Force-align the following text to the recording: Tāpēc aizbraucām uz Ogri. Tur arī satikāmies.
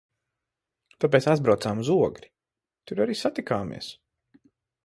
Tāpēc 1.03 1.27
aizbraucām 1.33 1.83
uz 1.85 1.93
Ogri. 1.97 2.31
Tur 2.93 3.05
arī 3.07 3.19
satikāmies. 3.23 3.93